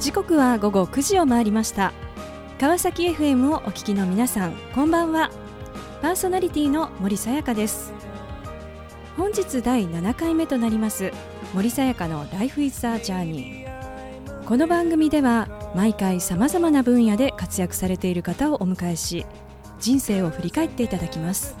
[0.00, 1.92] 時刻は午後9時を回りました。
[2.58, 5.30] 川崎 FM をお聞きの皆さんこんばんは。
[6.00, 7.92] パーソナリティの森さやかです。
[9.18, 11.12] 本日第7回目となります
[11.52, 13.66] 森さやかの Life is a Journey
[14.46, 19.26] この番組では毎回さまざまな分野で活躍されている方をお迎えし
[19.80, 21.54] 人生を振り返っていただきます。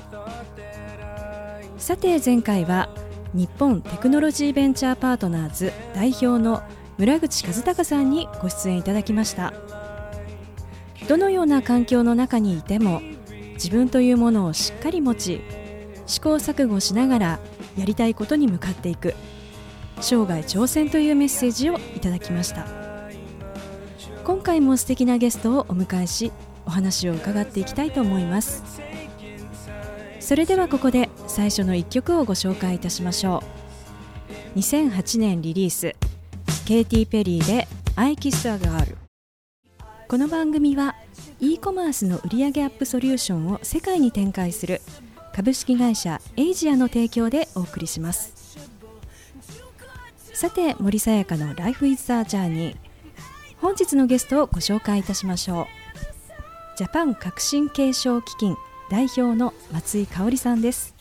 [1.76, 2.88] さて前回は
[3.34, 6.62] 日本テクノロジーベンチャーパートナーズ代表の
[7.00, 9.54] 村口和孝さんにご出演いただきました。
[11.08, 13.00] どのような環境の中にいても
[13.54, 15.40] 自分というものをしっかり持ち
[16.04, 17.40] 試行錯誤しながら
[17.78, 19.14] やりたいことに向かっていく
[20.02, 22.66] 生涯挑戦というメッセージをいただきました。
[24.22, 26.30] 今回も素敵なゲストをお迎えし
[26.66, 28.62] お話を伺っていきたいと思います。
[30.20, 33.42] それではここで最初の1曲をご紹介いたしましょ
[34.54, 34.58] う。
[34.58, 36.09] 2008年リリース。
[36.70, 37.66] ケイティ・ペリーで
[37.96, 38.96] 「I Kissed a Girl」
[40.08, 40.94] この番組は
[41.40, 44.80] e コマースの売上アップソリューションを世界に展開する
[45.34, 48.56] 株式会社エイジアの提供でお送りします。
[50.32, 52.76] さて森さやかの「Life is a Journey」
[53.60, 55.66] 本日のゲストをご紹介いたしましょう。
[56.78, 58.56] ジャパン革新継承基金
[58.92, 60.94] 代表の松井香織さんです。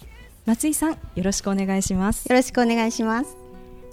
[0.48, 2.26] 松井さんよろしくお願いします。
[2.26, 3.39] よろしくお願いします。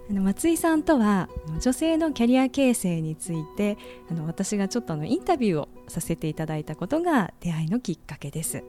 [0.08, 1.28] あの松井さんとは
[1.60, 3.76] 女性のキャリア形成について
[4.10, 8.62] あの私がちょっとあのインタビューをさせていただいたことが出会いのきっかけです。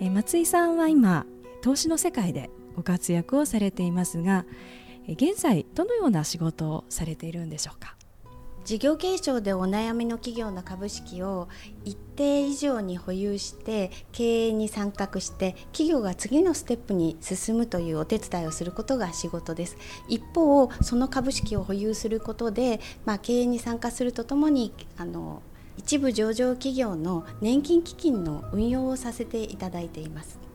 [0.00, 1.26] え松井さんは今
[1.62, 4.46] 投資の世界でご活躍をされていますが
[5.08, 7.96] 現在どのような仕事をされているんでしょうか？
[8.64, 11.48] 事業継承でお悩みの企業の株式を
[11.84, 19.76] 一定以上に保有して経営に参画して企業が次のステップに進むというお手伝いをすることが仕事です。
[20.08, 25.42] 一方その株式を保有することで、まあ、経営に参加するとともにあの
[25.76, 30.49] 一部上場企業の年金基金の運用をさせていただいています。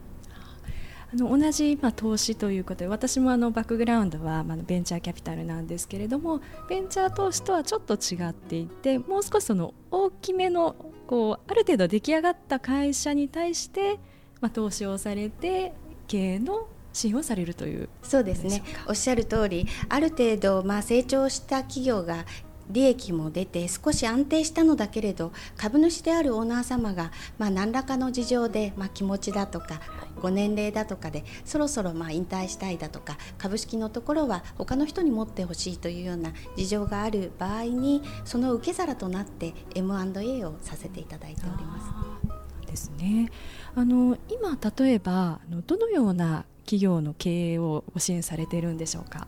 [1.15, 10.75] の同じ、まあ、投資ということで私もあのバックグラウンドは、まあ、ベンチャーキャピタルなんですけれどもベンチャー投資とはちょっと違っていてもう少しその大きめの
[11.07, 13.99] こうある程度出来上がった会社に対して、
[14.41, 15.73] まあ、投資をされて
[16.07, 18.63] 経営の支援をされるというそうですね。
[18.87, 22.25] おっしゃる通りある程度、まあ、成長した企業が
[22.69, 29.81] 利益も出て少し安定したのだけれど株主であるオーナー様が、まあ、何らかの事情で、まあ、気持ちだとか
[30.21, 42.65] ご年齢だとかでそろそろまあ引退したいだとか株式のところは他の人に持ってほしいというような事情がある場合にその受け皿となって M&A をさせていただいております。
[42.67, 43.31] ですね。
[43.75, 49.27] あの今例えばどのような企業の経営をご支援されているんでしょうか？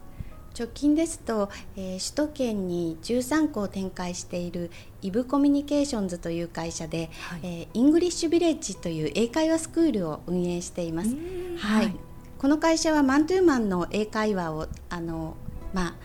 [0.57, 4.71] 直近ですと、えー、首都圏に13校展開している
[5.03, 11.09] イブコミュニケーションズという会社で、はい、えー、イングリッシュビレッジという英会話スクールを運営しています。
[11.59, 11.95] はい、はい、
[12.39, 15.35] この会社はマンツーマンの英会話をあの
[15.73, 15.95] まあ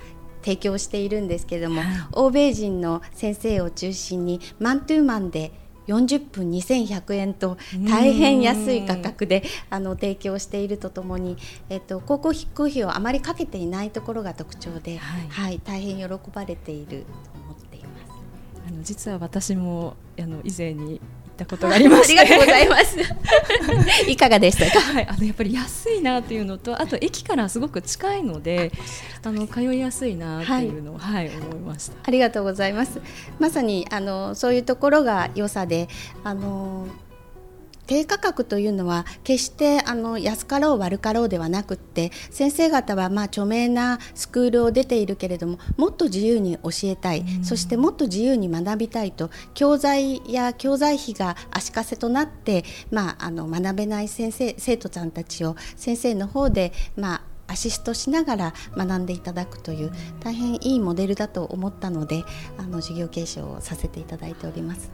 [0.43, 5.53] 提供しているんですけれども、はい、欧米人の先生を中心にマンツーマンで
[5.87, 7.57] 40分2100円と
[7.89, 11.37] 大変安い価格であの提供しているとともに、
[11.69, 18.65] えっと、広告費をあまりかけていないところが特徴で、はい、はい、大変喜ばれていると思っています。
[18.69, 22.97] あの実は私もあの以前にったことがありまして ありがとうございます。
[24.11, 28.73] いかがでしたか、はい、あのやっぱり安いなというのとあと駅からすごく近いので
[29.25, 31.95] あの通いやすいなというのを、はい、はい、思いました。
[32.05, 33.01] ありがとうございます。
[33.39, 35.89] まさにあのそういうところが良さで
[36.25, 36.87] あの
[37.87, 62.25] 低価格というのは決してあの安かろう悪かろうではなくって先生方はまあ著名なスクールを出ているけれどももっと自由に教えたい、そしてもっと自由に学びたいと教材や教材費が足かせとなって、まあ、あの学べない先生生徒さんたちを先生の方で、まあ、アシストしながら学んでいただくという大変いいモデルだと思ったので
[62.59, 64.91] あの授業継承をさせていただいております。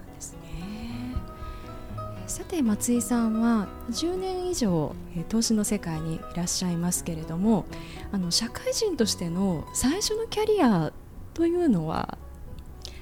[2.28, 4.94] さて松井さんは10年以上
[5.30, 7.64] 投資の世界にいらっしゃいますけれども
[8.12, 10.92] あの社会人としての最初のキャリア
[11.32, 12.19] というのは？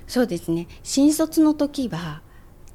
[0.06, 0.68] そうですね。
[0.84, 2.22] 新卒の時は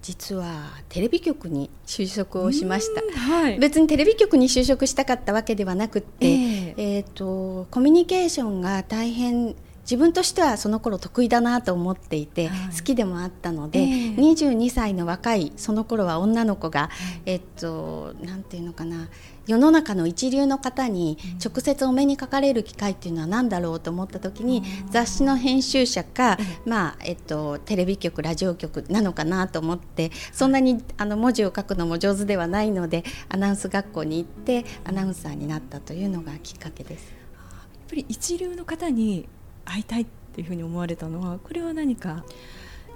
[0.01, 16.89] 実はテレビ局に就職をしました、はい、別にテレビ局に就職したかったわけではなくて、えー、えーとコミュニケーションが大変自分としてはその頃得意だなと思っていて、はい、好きでもあったので、えー、22歳の若いその頃は女の子が、はい、
[17.25, 19.09] えっとなんていうのかな
[19.47, 37.09] 世の中の一流の方に直接お目にかかれる機会っていうのは何だろうと思った時に、うん、雑誌の編集者か、まあえっと、テレビ局ラジオ局なのかなと思ってそんなにあの文字を書くのも上手ではないのでアナウンス学校に行ってアナウンサーになったというのがきっかけです。
[37.09, 39.27] やっぱり一流の方に
[39.65, 42.23] 会いたいっていうふうに思われたのはこれは何か？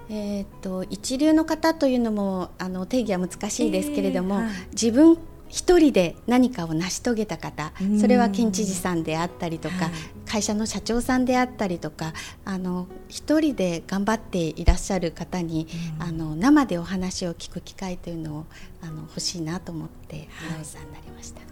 [0.08, 5.18] えーと、一流の方というのもあの定義は難しいですけれども、えーはい、自分
[5.48, 9.94] 一人で何かを成し遂げた方それは県知事さんであったりとか、はい、
[10.28, 12.14] 会社の社長さんであったりとか
[12.44, 15.68] あの一人で頑張っていらっしゃる方に
[16.00, 18.46] あの生でお話を聞く機会というのを
[18.82, 21.40] あの欲しいなと思ってアナウンサーになりました。
[21.40, 21.48] はい、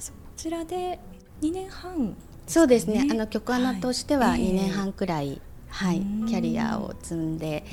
[0.00, 1.00] こちらで
[1.40, 2.16] 2年半
[2.48, 3.06] そうですね。
[3.10, 7.64] あの曲穴としては2年半くらい、はい、キャリアを積んで、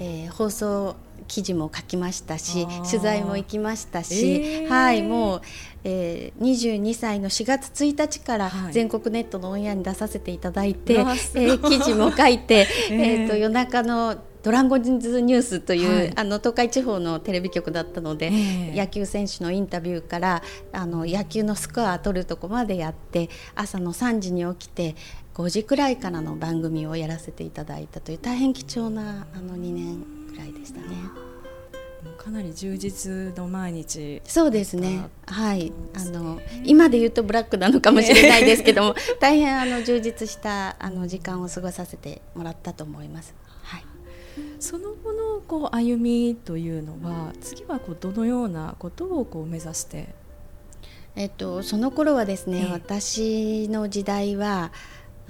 [0.00, 0.96] えー、放送
[1.26, 5.42] 記事も書きましたし取材も行きましたし、えー、はいもう、
[5.84, 14.16] えー、22歳の4月1日から全国ネットのオンエアに出させていただいて、はい、えー、記事も書いて、 えー、えーと夜中の
[14.48, 20.42] ドラゴンズニュースという、はい、あの東海地方のテレビ局だったので、えー、野球選手のインタビューから
[20.72, 24.96] あの野球のスコアを取るとこまでやって朝の3時に起きて
[25.34, 30.86] 5時くらいからの番組をやらせていただいたという大変貴重なあの2年くらいでしたね。
[32.16, 35.10] かなり充実の毎日そうですね。
[35.26, 35.74] はい。
[35.94, 43.34] あの今で言うとブラックなのかもしれないですけども、 大変あの充実したあの時間を過ごさせてもらったと思います。
[44.60, 50.14] その後のこう歩みというのは次はこうどのようなことをこう目指して？
[51.16, 54.70] えっと、その頃はですね、私の時代は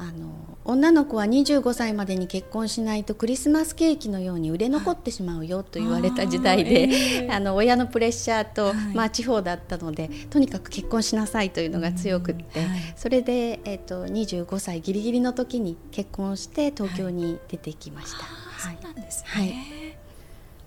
[0.01, 0.31] あの
[0.65, 18.19] 女の子は25歳までに結婚しないとクリスマスケーキのように売れ残ってしまうよと言われた時代で、あえー、あの親のプレッシャーと、はい、まあ、地方だったのでとにかく結婚しなさいというのが強くって、はい、それで、えーと、25歳ぎりぎりの時に結婚して東京に出てきました。
[18.19, 18.27] はい、
[18.59, 20.09] そうなんですね、はい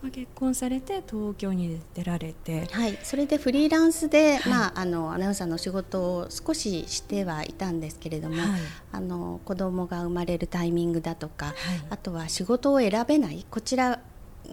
[0.02, 8.62] まあ、結婚されて東京に出られて、はい、それでフリーランスで、はい、まあ、あのアナウンサーの仕事を少ししてはいたんですけれども、はい、
[8.92, 11.56] あの子供が生まれるタイミングだとか、はい、
[11.92, 13.46] あとは仕事を選べない。
[13.50, 14.00] こちら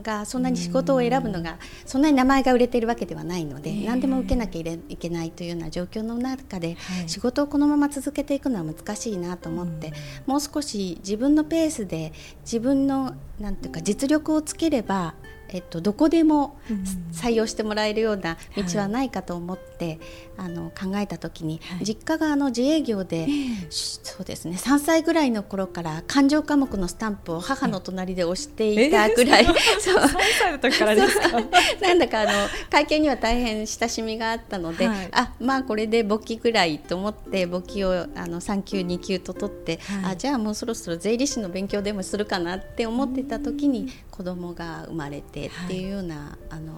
[0.02, 9.92] がそんなに仕事を選ぶのがそんなに名前が売れているわけではないので、何でも受けなきゃいけないというような状況の中で、仕事をこのまま続けていくのは難しいなと思って、
[10.26, 12.12] もう少し自分のペースで
[12.42, 15.14] 自分のなんていうか実力をつければ
[15.50, 16.58] えっと、どこでも
[17.12, 19.98] 採用してもらえるような道はないかと思って、
[20.36, 23.26] はい、あの考えた時に、はい、実家があの自営業で、
[23.70, 30.02] そうですね3歳ぐらいの頃から勘定科目のスタンプを母の隣で押していたぐらい、えー、そう。
[30.02, 30.08] 3
[30.38, 31.28] 歳の時からですか？
[31.80, 32.30] なんだかあの
[32.70, 45.37] 会計には大変親しみがあったので、はい、あまあこれで簿記ぐらいと思って簿記をあの3級2級と取って、はい、あじゃあもうそろそろ税理士の勉強でもするかなって思ってた時に子供が生まれて。
[45.38, 46.72] てっていうような、はい、あの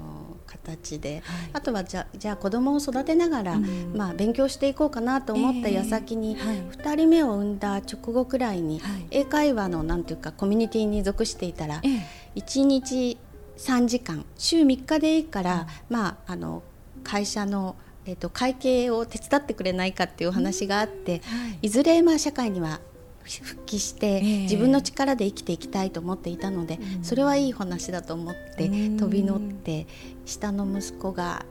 [0.47, 1.23] 形で、はい、
[1.55, 8.81] あとはじゃじゃあ子供を育てながら、うん、まあ、勉強していこうかなと思った矢先に、えー、2人目を産んだ直後くらいに、
[9.11, 13.19] 英会話のなんていうかコミュニティに属していたら、えー、1日
[13.57, 16.63] 3時間週3日でいいから、うん、まあ、あの
[17.05, 17.77] 会社の
[18.07, 21.21] えーと、会計を手伝ってくれないかっていう話があって、
[21.61, 22.81] いずれまあ社会には
[23.25, 29.87] 復帰して、自分の力で生きていきたいと思っていたので、それはいい話だと思って飛び乗って、
[30.25, 31.45] 下の息子が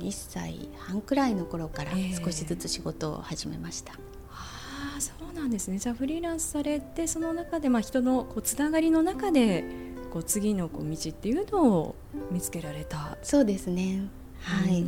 [0.00, 1.92] 1歳半くらいの頃から
[2.24, 3.94] 少しずつ仕事を始めました。
[4.30, 5.78] ああそうなんですね。
[5.78, 9.64] じゃあフリーランスされてその中でまあ人のこうつながりの中で
[10.12, 11.94] こう次のこう道っていうのを
[12.30, 13.16] 見つけられた。
[13.22, 14.02] そうですね。
[14.40, 14.84] はい。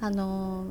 [0.00, 0.66] あの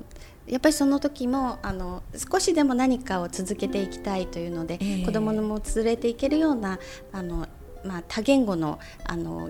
[0.47, 6.79] やっぱりその時もあの少しでも何かを続けていきたいというので、えー、子どもも連れていけるような
[7.11, 7.47] あの、
[7.85, 9.49] まあ、多言語のあの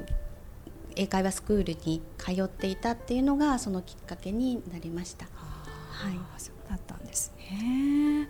[0.96, 5.26] 英会話スクールに通っていたっていうのがそのきっかけになりました。
[5.26, 8.30] はい、そうだったんですね。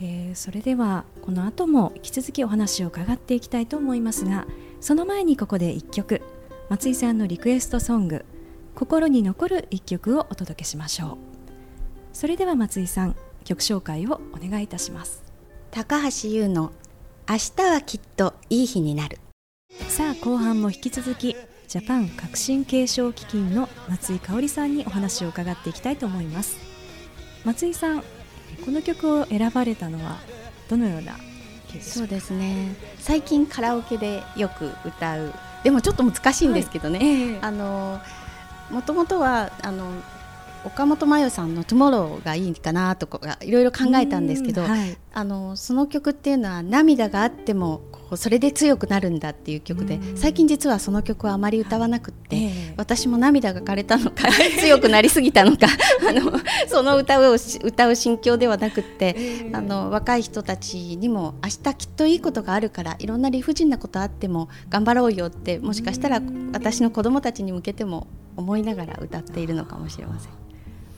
[0.00, 4.44] えー、それではこの後も引き続きお話を伺っていきたいと思いますが
[4.80, 6.20] その前にここで1曲
[6.68, 8.24] 松井さんのリクエストソング
[8.74, 11.18] 心に残る一曲をお届けしましょう。
[12.12, 15.22] それでは松井さん曲紹介をお願いいたします。
[15.70, 16.72] 高橋優の
[17.28, 19.20] 明日はきっといい日になる。
[19.88, 21.36] さあ後半も引き続き
[21.68, 26.56] ジャパン革新継承基金の松井香織さんにお話を伺っていきたいと思います。
[27.44, 28.00] 松井さん
[28.64, 30.18] この曲を選ばれたのは
[30.68, 31.16] どのような
[31.80, 32.74] そうですね。
[32.98, 35.32] 最近カラオケでよく歌う。
[35.62, 37.08] でもちょっと難しいんですけどね、はい。
[37.08, 38.00] えー、あの
[38.70, 39.90] もともとはあの
[40.64, 47.82] 岡本真代さんの「トゥモロー」がいいかなとかいろいろ考えたんですけど、はい、あのその曲っていうのは涙があっても
[48.16, 54.28] それで強くなるんだっていう曲で最近実はその曲はあまり歌わなくって、えー、私も涙が枯れたのか
[54.58, 55.68] 強くなりすぎたのか
[56.08, 56.32] あの
[56.66, 66.20] その歌を歌う心境ではなくって、えー、あの若い人たちにも明日きっといいことがあるからいろんな理不尽なことあっても頑張ろうよってもしかしたら
[66.52, 70.53] 私の子供たちに向けても思いながら歌っているのかもしれません。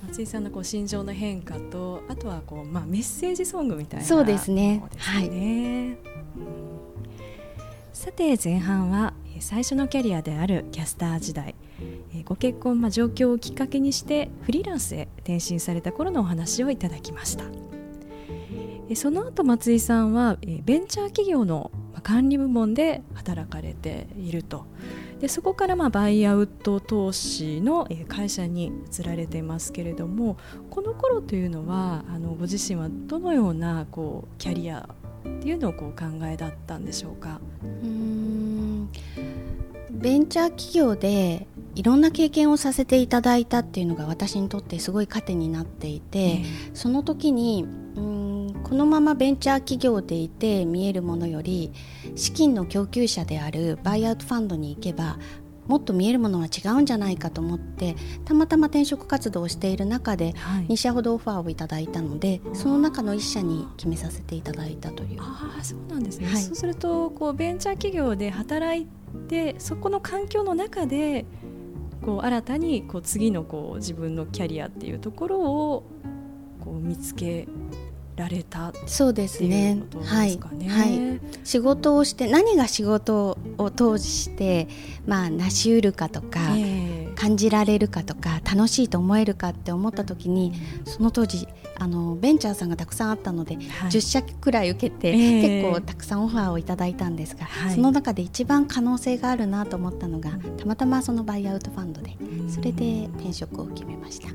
[0.06, 4.82] 松井さんのこう心情の変化とあとはこう、まあ、メッセージソングみたいなそうですね。
[4.92, 4.98] すね。
[4.98, 5.96] はい、
[7.92, 11.54] さて前半は最初のキャリアであるキャスター時代。
[12.24, 17.44] ご結婚、まあ、状況をきっかけにしてフリーランスへ転身された頃のお話をいただきました。
[18.94, 21.72] その後松井さんはベンチャー企業の
[22.04, 24.66] 管理部門で働かれていると
[25.20, 30.36] でそこからまあバイアウト投資の会社に移られていますけれども
[30.70, 34.88] この頃というのはあのご自身はどのようなこうキャリア
[35.20, 37.40] っていうのをこう考えだったんでしょうか？
[37.62, 38.88] うん。
[39.90, 46.42] ベンチャー企業でいろんな経験をさせていただいたっていうのが私にとってすごい糧になっていて、
[46.74, 48.15] その時にうん
[48.66, 51.72] このままベンチャー企業でいて見えるものより
[52.16, 55.20] 資金の供給者であるバイアウトファンドに行けば
[55.68, 57.94] もっと見えるものは違うんじゃないかと思って
[58.24, 60.32] たまたま転職活動をしている中で
[60.68, 65.20] 2社ほどオファーをいただいたので、はい、その中の1社に決めさせていただいたという。
[65.20, 68.88] あそうなんですね、はい、そうするとこうベンチャー企業で働い
[69.28, 71.24] てそこの環境の中で
[72.04, 75.84] こう新たにこう次のこう自分のキャリアっていうところを
[76.64, 77.46] こう見つけ
[78.16, 79.82] られたそうですね。
[80.04, 84.68] はい、はい、仕事をして何が仕事を通して
[85.06, 90.52] まあ成し得るかとか、えー、感じられるかとか楽しいと思えるかって思った時に
[90.84, 102.16] その当時あのベンチャーさんがたくさんあったので、はい、10社くらい受けて、えー、結構たくさんオファーをいただいたんですが、はい、その中で一番可能性があるなと思ったのがたまたまそのバイアウトファンドで
[102.48, 104.28] それで転職を決めました。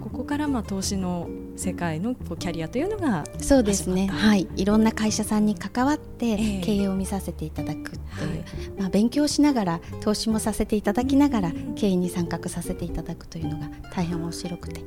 [0.00, 4.08] ここからまあ投資の世界のキャリアというのがそうですね。
[4.08, 4.48] はい。
[4.56, 8.34] いろんな会社さんに関わって経営を見させていただくという、えーは
[8.78, 14.80] い、まあ、勉強しながら投資もさせていただきながら経営に参画させていただくというのが大変面白くて。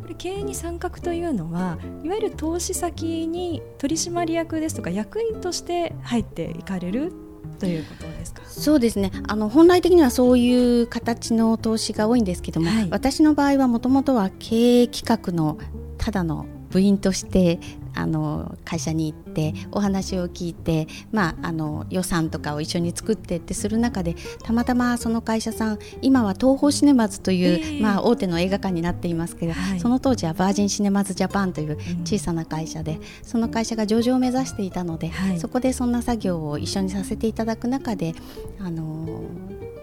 [0.00, 7.12] これ経営に参画というのはいわゆる投資先に取締役ですとか役員として入っていかれる
[7.58, 8.42] ということですか？
[8.46, 9.12] そうですね。
[9.28, 15.58] あの本来的にはそういう形の投資が多いんですけども、はい、私の場合はもともとは経営企画の
[15.98, 17.60] ただの部員として
[17.94, 19.25] あの会社に行って
[19.72, 38.14] お話を聞いて、まあ、あの予算とかを一緒に作ってってする中でたまたまその会社さん今は東宝シネマズという、えー、まあ、大手の映画館になっていますけど、はい、その当時はバージンシネマズジャパンという小さな会社で、うん、その会社が上場を目指していたので、はい、そこでそんな作業を一緒にさせていただく中で
[38.60, 39.22] あの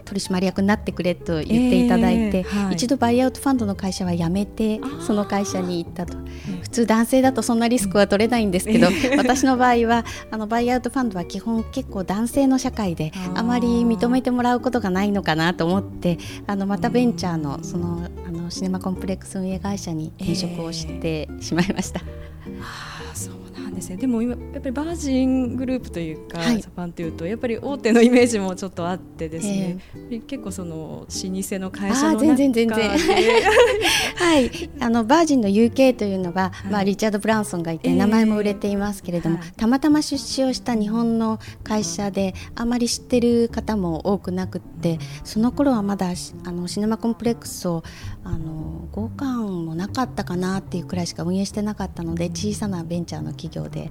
[0.04, 6.16] 取締役になってくれと言っていただいて、えーはい、一度バイアウトファンドの会社は辞めてその会社に行ったと。
[6.62, 22.00] 普通男性だとそんなリスクは取れないんですけど、私の場合はあのバイアウトファンドは基本結構男性の社会であまり認めてもらうことがないのかなと思ってあのまたベンチャーのそのあのシネマコンプレックス運営会社に転職をしてしまいました。
[22.46, 23.43] えー
[23.74, 23.96] ですね。
[23.96, 32.90] でも今やっぱりバージングループというか、はい、サパンというとやっぱり大手のイメージもちょっとあってですね、えー、結構その老舗の会社の全然全然。
[34.16, 34.50] はい。
[34.80, 46.08] あのバージンの UK というのは、はい、まあリチャード・ブランソンがいて、名前も売れていますけれども、えー、たまたま出資をした日本の会社であまり知ってる方も多くなくってその頃はまだ
[46.44, 47.82] あのシネマコンプレックスを
[48.24, 53.90] あの5巻もなかったかなっていうくらいしか運営してなかったので小さなベンチャーの企業で。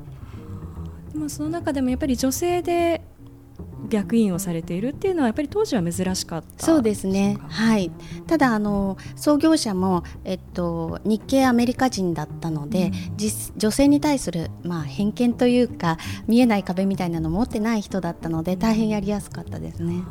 [1.14, 3.02] でもその中でもやっぱり女性で
[3.92, 7.38] 役員をされているっていうのはやっぱり当時は珍しかったそうですね。
[7.50, 7.92] はい。
[8.28, 13.18] ただあの創業者も、えっと、日系アメリカ人だったので、うん、
[13.58, 20.04] 女性に対する、まあ、偏見というか見えない壁みたいなのを持ってない人だったので大変やりやすかったですね。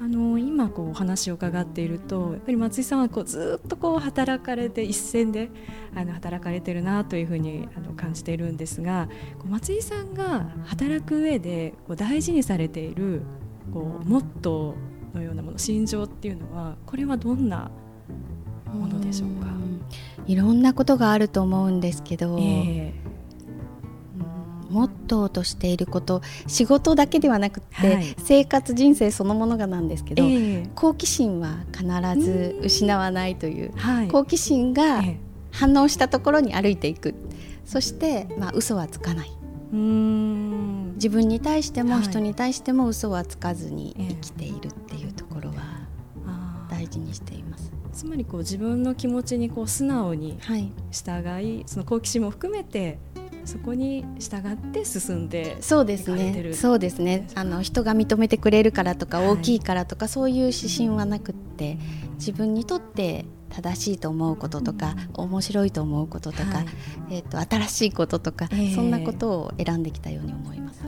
[0.00, 5.48] あの今こうお話を伺っているとやっぱり松井さんはこうずっとこう働かれて一線で
[5.94, 9.08] あの働かれてるなというふうにあの感じているんですが
[9.48, 13.22] 松井さんが働く上でこう大事にされている
[13.72, 17.70] こうモットーのようなもの心情っていうのはこれはどんな
[18.72, 19.46] ものでしょうか？
[20.26, 23.14] いろんなことがあると思うんですけど、えー
[24.70, 31.86] モットーとしていること仕事だけではなくて、はい、生活人生そのものがなんですけど、えー、好奇心は必
[32.20, 35.00] ず失わないという、はい、好奇心が
[35.52, 37.14] 反応したところに歩いていく
[37.64, 39.30] そして、まあ嘘はつかない。
[39.72, 45.54] 自分に対しても人に対しても嘘はつかずに生きているっていうところは
[46.70, 47.72] 大事にしています。
[47.92, 50.38] つまりこう自分の気持ちにこう素直に
[50.90, 52.98] 従い、はい、その好奇心も含めて
[53.44, 56.52] そこに従って進んでそうですね。
[56.54, 57.28] そうですね。
[57.34, 61.78] あの人が認めてくれるからとか、大きいからとかそういう指針はなくって
[62.14, 66.66] 自分にとって正しいと思うこととか、うん、面白いと思うこととか、はい、
[67.10, 70.82] えーと、新しいこととか、えー、そんなことを選んできたように思います。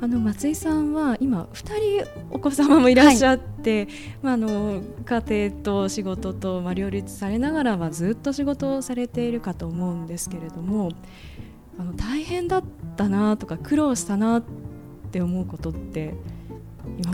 [0.00, 10.90] あの松井さんは今2人お子様もいらっしゃって、はい、まあ、あの家庭と仕事と、まあ、両立されながら、まあ、ずっと仕事をされているかと思うんですけれども
[11.78, 12.64] あの大変だっ
[12.96, 14.44] たなとか苦労したなっ
[15.10, 16.14] て思うことって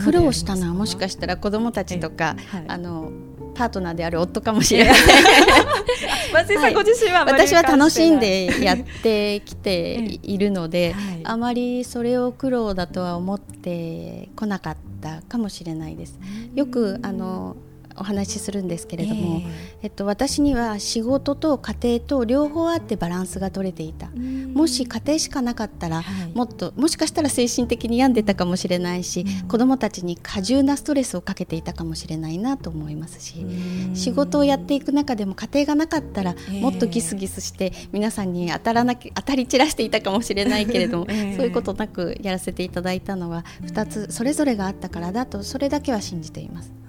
[0.03, 3.11] 苦労したのはもしかしたら子どもたちとか、はい、あの
[3.53, 4.93] パートナーである夫かもしれない
[6.33, 16.19] 松井さんご自身は、私は楽しんでやってきているので、はい、あまりそれを苦労だとは思ってこなかったかもしれないです。
[16.55, 17.55] よくあの
[17.97, 19.51] お話しするんですけれども、えー、
[19.83, 24.09] えっと、私には仕事と家庭と両方あってバランスが取れていた。
[24.53, 33.45] もし家庭しかなかったら、はい、もっともしかしたら精神的に病んでたかもしれないし、うん、子どもたちに過重なストレスをかけていたかもしれないなと思いますし
[33.93, 46.80] 仕事をやっていく中でも家庭がなかったら、もっとギスギスして皆さんに当たらなき当たり散らしていたかもしれないけれども、えー、そういうことなくやらせていただいたのは2つそれぞれがあったからだとそれだけは信じています。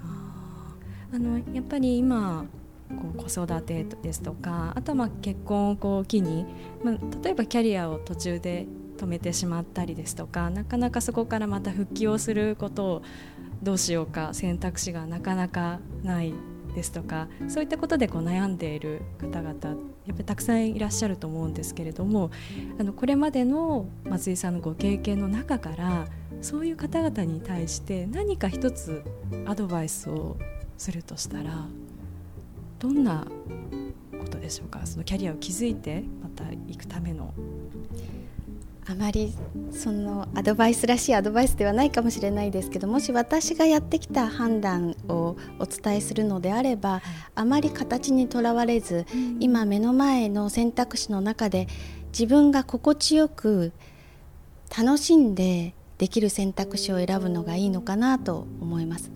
[1.13, 2.45] あのやっぱり今
[2.89, 6.45] こう子育てですとかあとはまあ結婚をこう機に、
[6.83, 8.65] まあ、例えばキャリアを途中で
[8.97, 13.01] 止めてしまったりですとかなかなかそこからまた復帰をすることを
[13.61, 16.33] どうしようか選択肢がなかなかない
[16.75, 22.31] ですとかそういったことでこう悩んでいる方々やっぱりたくさんいらっしゃると思うんですけれども
[22.79, 26.07] あのこれまでの松井さんのご経験の中から
[26.41, 29.03] そういう方々に対して何か一つ
[29.45, 30.37] アドバイスを
[30.83, 31.65] するとしたら
[32.79, 33.25] どんな
[34.19, 34.81] ことでしょうか？
[34.83, 37.33] そのキャリアを築いてまた行くための。
[38.85, 39.33] あまり
[39.71, 47.01] そのアドバイスらしいアドバイスではないかもしれないですけどもし私がやってきた判断をお伝えするのであれば
[47.33, 51.69] あまり形にとらわれず、うん、今目の前の選択肢の中で
[52.07, 53.71] 自分が心地よく
[54.77, 59.11] 楽しんでできる選択肢を選ぶのがいいのかなと思います。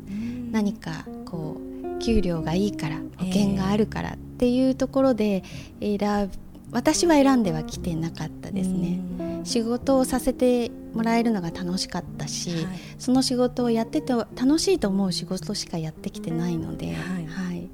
[0.51, 5.43] 何かこう給料がいいから保険があるからっていうところで
[5.81, 6.29] 選
[6.71, 8.99] 私は選んではきてなかったですね。
[9.45, 17.69] 仕事をさせてもらえるのが楽しかったし、はい、その仕事をやってて楽しいと思う仕事しかやってきてないので、はい、はい、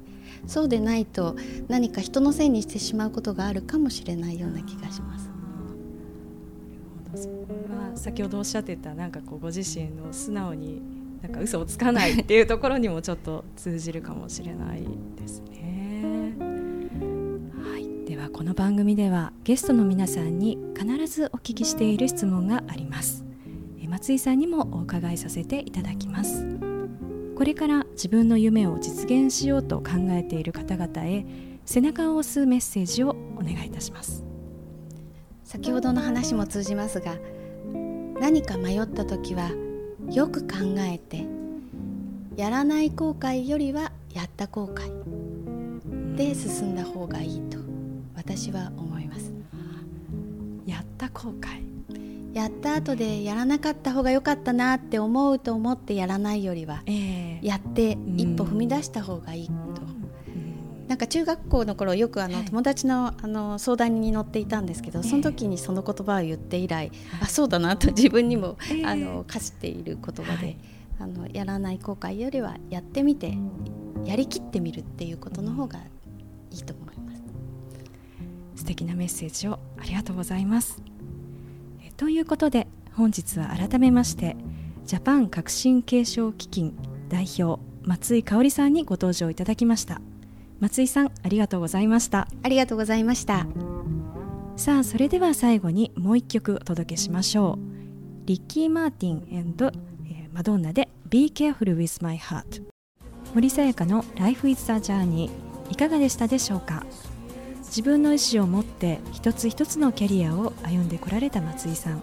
[0.46, 1.34] そうでないと
[1.66, 5.33] 何か人のせいにしてしまうことがあるかもしれないような気がします。
[7.68, 10.82] まあ、先ほどおっしゃってたなんかこうご自身の素直に
[11.22, 14.84] なんか嘘をつかないっていうところにもちょっと通じるかもしれない
[15.16, 16.34] ですね。
[17.62, 23.24] はい、ではこの番組ではゲストの皆さんに必ずお聞きしている質問があります。
[23.88, 26.44] 松井さんにもお伺いさせていただきます。
[27.34, 31.24] これから自分の夢を実現しようと考えている方々へ
[31.64, 34.23] 背中を押すメッセージをお願いいたします
[35.44, 37.16] 先ほどの話も通じますが
[38.18, 39.50] 何か迷った時は
[40.10, 41.26] よく考えて
[42.36, 46.14] やらない後悔よりはやった後悔。
[46.16, 47.58] で進んだ方がいいと
[48.16, 49.32] 私は思います。
[50.64, 51.62] やった後悔。
[52.32, 59.54] やった後でやらなかった方が良かったなって思うと思ってやらないよりは、えー、やって一歩踏み出した方がいいと、
[60.94, 70.56] なんか中学校の頃よくあの友達のあの相談に乗っていたんですけどその時にその言葉を言って以来あそうだなと自分にもあの課している言葉で
[71.00, 73.36] あのやらない後悔よりはやってみて
[74.04, 75.80] やりきってみるっていうことの方が
[76.52, 77.22] いいと思います。
[78.54, 80.80] 素敵なメッセージをありがとうございます。
[81.96, 84.36] ということで本日は改めまして
[84.86, 86.78] ジャパン革新継承基金
[87.08, 90.00] 代表松井香織さんにご登場いただきました
[90.64, 92.26] 松井さんありがとうございました。
[92.42, 93.46] ありがとうございました。
[94.56, 98.26] さあそれでは最後にもう一曲お届けしましょう。
[98.26, 99.54] リッキー・マーティン
[100.32, 102.62] マドンナで Be Careful with My Heart
[103.34, 105.28] 森さやかの Life is a Journey
[105.68, 106.86] いかがでしたでしょうか？
[107.64, 112.02] 自分の意思を持って一つ一つのキャリアを歩んでこられた松井さん。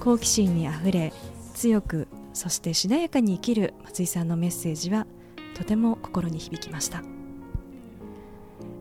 [0.00, 1.12] 好奇心にあふれ
[1.52, 5.06] 強くそしてしなやかに生きる松井さんのメッセージは
[5.54, 7.02] とても心に響きました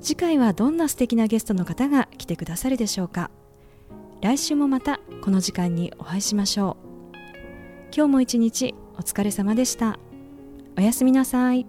[0.06, 3.32] 次回はどんな素敵なゲストの方が来てくださるでしょうか。
[4.22, 7.16] 来週もまたこの時間にお会いしましょう。
[7.92, 9.98] 今日も一日お疲れ様でした。
[10.78, 11.66] おやすみなさい。